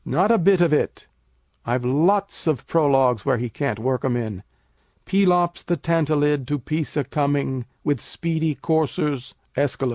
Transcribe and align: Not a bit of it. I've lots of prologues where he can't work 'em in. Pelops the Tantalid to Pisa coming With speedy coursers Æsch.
Not 0.05 0.31
a 0.31 0.39
bit 0.39 0.61
of 0.61 0.73
it. 0.73 1.07
I've 1.63 1.85
lots 1.85 2.47
of 2.47 2.65
prologues 2.65 3.23
where 3.23 3.37
he 3.37 3.49
can't 3.49 3.77
work 3.77 4.03
'em 4.03 4.17
in. 4.17 4.41
Pelops 5.05 5.61
the 5.63 5.77
Tantalid 5.77 6.47
to 6.47 6.57
Pisa 6.57 7.03
coming 7.03 7.67
With 7.83 8.01
speedy 8.01 8.55
coursers 8.55 9.35
Æsch. 9.55 9.77